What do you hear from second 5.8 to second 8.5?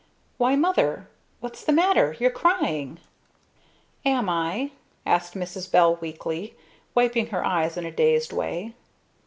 weakly; wiping her eyes in a dazed